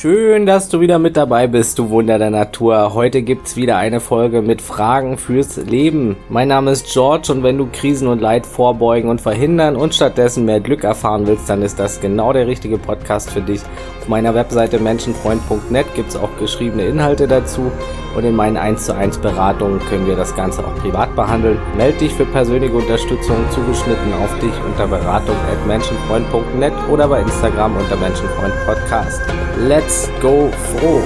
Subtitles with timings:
[0.00, 2.94] Schön, dass du wieder mit dabei bist, du Wunder der Natur.
[2.94, 6.14] Heute gibt's wieder eine Folge mit Fragen fürs Leben.
[6.28, 10.44] Mein Name ist George und wenn du Krisen und Leid vorbeugen und verhindern und stattdessen
[10.44, 13.60] mehr Glück erfahren willst, dann ist das genau der richtige Podcast für dich.
[14.00, 17.72] Auf meiner Webseite menschenfreund.net gibt's auch geschriebene Inhalte dazu
[18.16, 21.58] und in meinen 1 zu 1 Beratungen können wir das Ganze auch privat behandeln.
[21.76, 27.76] Meld dich für persönliche Unterstützung zugeschnitten auf dich unter beratung at menschenfreund.net oder bei Instagram
[27.76, 29.22] unter menschenfreundpodcast.
[29.66, 29.87] Let's
[30.20, 31.02] go froh!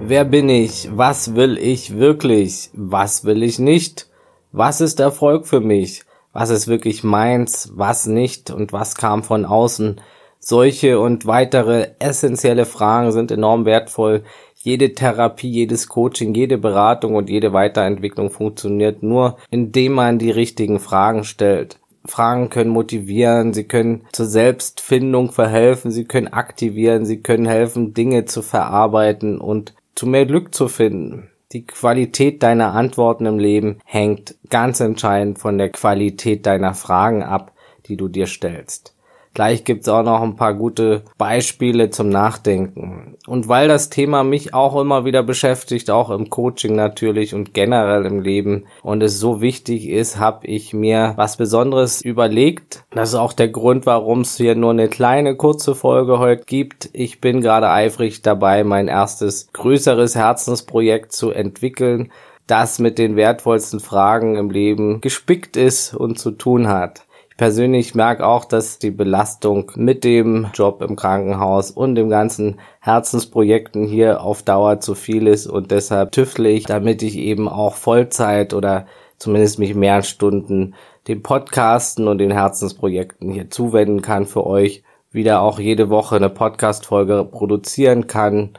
[0.00, 0.88] Wer bin ich?
[0.92, 2.70] Was will ich wirklich?
[2.72, 4.08] Was will ich nicht?
[4.52, 6.04] Was ist Erfolg für mich?
[6.32, 7.72] Was ist wirklich meins?
[7.74, 8.50] Was nicht?
[8.50, 10.00] Und was kam von außen?
[10.38, 14.22] Solche und weitere essentielle Fragen sind enorm wertvoll.
[14.54, 20.78] Jede Therapie, jedes Coaching, jede Beratung und jede Weiterentwicklung funktioniert nur, indem man die richtigen
[20.78, 21.78] Fragen stellt.
[22.08, 28.24] Fragen können motivieren, sie können zur Selbstfindung verhelfen, sie können aktivieren, sie können helfen, Dinge
[28.24, 31.28] zu verarbeiten und zu mehr Glück zu finden.
[31.52, 37.52] Die Qualität deiner Antworten im Leben hängt ganz entscheidend von der Qualität deiner Fragen ab,
[37.86, 38.94] die du dir stellst.
[39.34, 43.16] Gleich gibt's auch noch ein paar gute Beispiele zum Nachdenken.
[43.26, 48.04] Und weil das Thema mich auch immer wieder beschäftigt, auch im Coaching natürlich und generell
[48.06, 52.84] im Leben und es so wichtig ist, habe ich mir was Besonderes überlegt.
[52.90, 56.90] Das ist auch der Grund, warum es hier nur eine kleine kurze Folge heute gibt.
[56.92, 62.10] Ich bin gerade eifrig dabei, mein erstes größeres Herzensprojekt zu entwickeln,
[62.46, 67.04] das mit den wertvollsten Fragen im Leben gespickt ist und zu tun hat
[67.38, 73.86] persönlich merke auch, dass die Belastung mit dem Job im Krankenhaus und dem ganzen Herzensprojekten
[73.86, 75.46] hier auf Dauer zu viel ist.
[75.46, 78.86] Und deshalb tüftle ich, damit ich eben auch Vollzeit oder
[79.18, 80.74] zumindest mich mehr Stunden
[81.06, 86.28] dem Podcasten und den Herzensprojekten hier zuwenden kann für euch, wieder auch jede Woche eine
[86.28, 88.50] Podcast-Folge produzieren kann,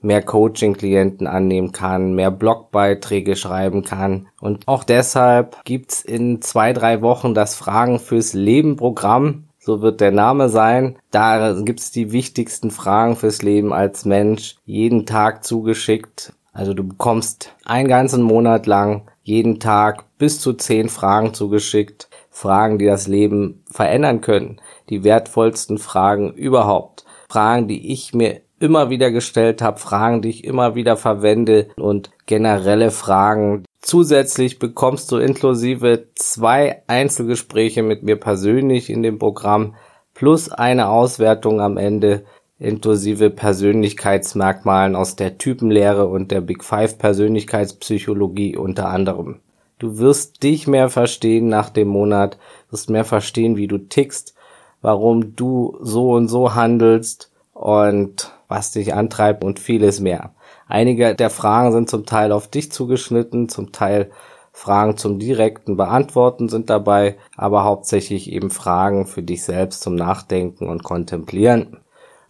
[0.00, 4.28] mehr Coaching-Klienten annehmen kann, mehr Blogbeiträge schreiben kann.
[4.40, 9.44] Und auch deshalb gibt's in zwei, drei Wochen das Fragen fürs Leben Programm.
[9.58, 10.96] So wird der Name sein.
[11.10, 16.32] Da gibt's die wichtigsten Fragen fürs Leben als Mensch jeden Tag zugeschickt.
[16.52, 22.08] Also du bekommst einen ganzen Monat lang jeden Tag bis zu zehn Fragen zugeschickt.
[22.30, 24.60] Fragen, die das Leben verändern können.
[24.88, 27.04] Die wertvollsten Fragen überhaupt.
[27.28, 32.10] Fragen, die ich mir immer wieder gestellt habe, Fragen, die ich immer wieder verwende und
[32.26, 33.64] generelle Fragen.
[33.80, 39.76] Zusätzlich bekommst du inklusive zwei Einzelgespräche mit mir persönlich in dem Programm
[40.14, 42.24] plus eine Auswertung am Ende
[42.58, 49.40] inklusive Persönlichkeitsmerkmalen aus der Typenlehre und der Big Five Persönlichkeitspsychologie unter anderem.
[49.78, 52.36] Du wirst dich mehr verstehen nach dem Monat,
[52.70, 54.34] wirst mehr verstehen, wie du tickst,
[54.82, 60.30] warum du so und so handelst und was dich antreibt und vieles mehr.
[60.68, 64.10] Einige der Fragen sind zum Teil auf dich zugeschnitten, zum Teil
[64.52, 70.68] Fragen zum direkten Beantworten sind dabei, aber hauptsächlich eben Fragen für dich selbst zum Nachdenken
[70.68, 71.78] und Kontemplieren.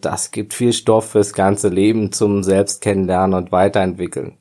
[0.01, 4.37] Das gibt viel Stoff fürs ganze Leben zum Selbstkennenlernen und Weiterentwickeln.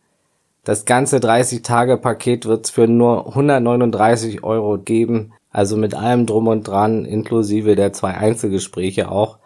[0.63, 6.67] Das ganze 30-Tage-Paket wird es für nur 139 Euro geben, also mit allem drum und
[6.67, 9.37] dran, inklusive der zwei Einzelgespräche auch.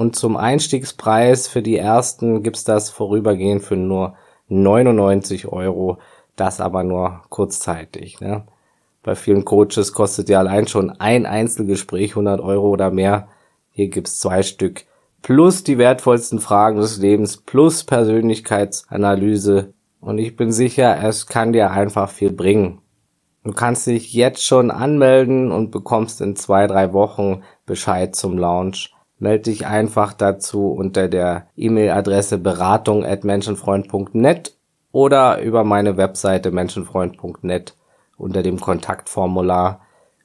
[0.00, 4.14] Und zum Einstiegspreis für die ersten gibt's das vorübergehend für nur
[4.48, 5.98] 99 Euro.
[6.36, 8.18] Das aber nur kurzzeitig.
[8.18, 8.44] Ne?
[9.02, 13.28] Bei vielen Coaches kostet ja allein schon ein Einzelgespräch 100 Euro oder mehr.
[13.72, 14.86] Hier gibt's zwei Stück.
[15.20, 19.74] Plus die wertvollsten Fragen des Lebens, plus Persönlichkeitsanalyse.
[20.00, 22.80] Und ich bin sicher, es kann dir einfach viel bringen.
[23.44, 28.94] Du kannst dich jetzt schon anmelden und bekommst in zwei, drei Wochen Bescheid zum Launch
[29.20, 33.04] melde dich einfach dazu unter der E-Mail-Adresse beratung
[34.92, 37.76] oder über meine Webseite menschenfreund.net
[38.16, 39.80] unter dem Kontaktformular.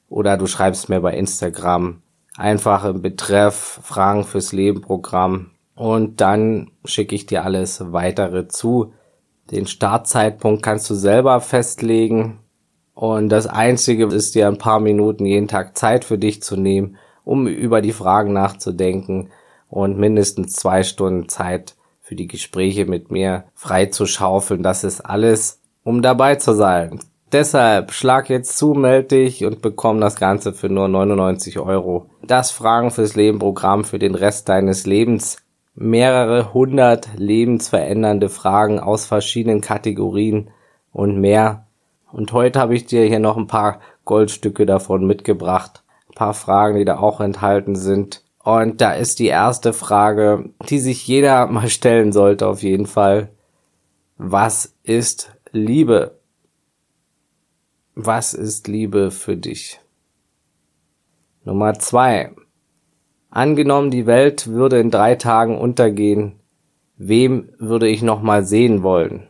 [0.09, 2.01] Oder du schreibst mir bei Instagram.
[2.37, 8.93] Einfach im Betreff Fragen fürs Leben Programm und dann schicke ich dir alles weitere zu.
[9.51, 12.39] Den Startzeitpunkt kannst du selber festlegen.
[12.93, 16.97] Und das einzige ist dir ein paar Minuten jeden Tag Zeit für dich zu nehmen
[17.25, 19.31] um über die Fragen nachzudenken
[19.69, 24.63] und mindestens zwei Stunden Zeit für die Gespräche mit mir frei zu schaufeln.
[24.63, 26.99] Das ist alles, um dabei zu sein.
[27.31, 32.09] Deshalb schlag jetzt zu, melde dich und bekomm das Ganze für nur 99 Euro.
[32.21, 35.37] Das Fragen fürs Leben Programm für den Rest deines Lebens.
[35.73, 40.51] Mehrere hundert lebensverändernde Fragen aus verschiedenen Kategorien
[40.93, 41.65] und mehr.
[42.11, 45.83] Und heute habe ich dir hier noch ein paar Goldstücke davon mitgebracht
[46.15, 48.23] paar Fragen, die da auch enthalten sind.
[48.39, 53.29] Und da ist die erste Frage, die sich jeder mal stellen sollte auf jeden Fall.
[54.17, 56.19] Was ist Liebe?
[57.93, 59.79] Was ist Liebe für dich?
[61.43, 62.31] Nummer zwei.
[63.29, 66.39] Angenommen, die Welt würde in drei Tagen untergehen.
[66.97, 69.27] Wem würde ich noch mal sehen wollen?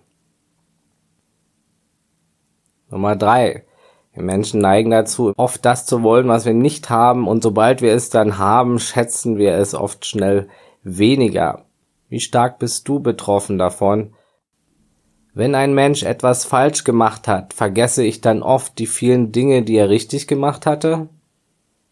[2.89, 3.65] Nummer drei.
[4.15, 7.94] Wir Menschen neigen dazu, oft das zu wollen, was wir nicht haben, und sobald wir
[7.94, 10.47] es dann haben, schätzen wir es oft schnell
[10.83, 11.65] weniger.
[12.07, 14.13] Wie stark bist du betroffen davon?
[15.33, 19.75] Wenn ein Mensch etwas falsch gemacht hat, vergesse ich dann oft die vielen Dinge, die
[19.75, 21.09] er richtig gemacht hatte?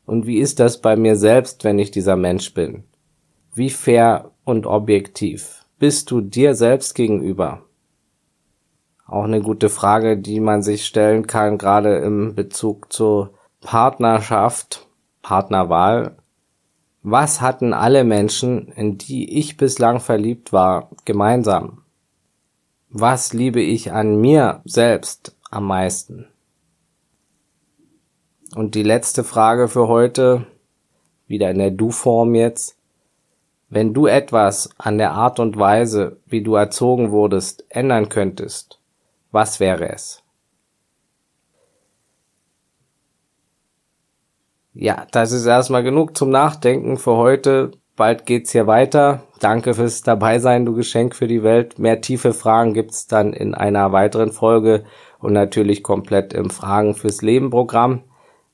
[0.06, 2.86] Und wie ist das bei mir selbst, wenn ich dieser Mensch bin?
[3.54, 7.64] Wie fair und objektiv bist du dir selbst gegenüber?
[9.06, 14.88] Auch eine gute Frage, die man sich stellen kann, gerade im Bezug zur Partnerschaft,
[15.22, 16.18] Partnerwahl.
[17.02, 21.82] Was hatten alle Menschen, in die ich bislang verliebt war, gemeinsam?
[22.90, 26.28] Was liebe ich an mir selbst am meisten?
[28.56, 30.46] Und die letzte Frage für heute,
[31.28, 32.78] wieder in der Du-Form jetzt.
[33.70, 38.80] Wenn du etwas an der Art und Weise, wie du erzogen wurdest, ändern könntest,
[39.34, 40.24] was wäre es?
[44.74, 47.72] Ja, das ist erstmal genug zum Nachdenken für heute.
[47.96, 49.24] Bald geht's hier weiter.
[49.40, 51.78] Danke fürs Dabeisein, du Geschenk für die Welt.
[51.78, 54.84] Mehr tiefe Fragen gibt's dann in einer weiteren Folge
[55.20, 58.04] und natürlich komplett im Fragen fürs Leben Programm.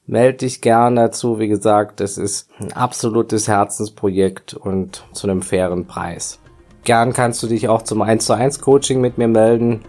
[0.05, 1.39] Meld dich gern dazu.
[1.39, 6.39] Wie gesagt, es ist ein absolutes Herzensprojekt und zu einem fairen Preis.
[6.83, 9.83] Gern kannst du dich auch zum 1 zu 1 Coaching mit mir melden.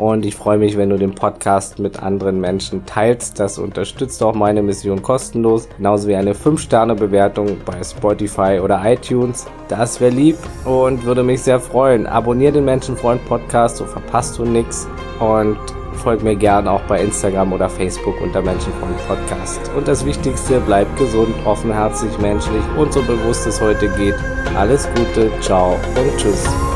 [0.00, 3.38] Und ich freue mich, wenn du den Podcast mit anderen Menschen teilst.
[3.38, 5.68] Das unterstützt auch meine Mission kostenlos.
[5.76, 9.46] Genauso wie eine 5-Sterne-Bewertung bei Spotify oder iTunes.
[9.68, 12.06] Das wäre lieb und würde mich sehr freuen.
[12.06, 14.88] Abonnier den Menschenfreund Podcast, so verpasst du nichts.
[15.18, 15.58] Und
[15.92, 19.60] folg mir gern auch bei Instagram oder Facebook unter Menschenfreund Podcast.
[19.76, 24.14] Und das Wichtigste, bleib gesund, offenherzig, menschlich und so bewusst es heute geht.
[24.56, 26.69] Alles Gute, ciao und tschüss.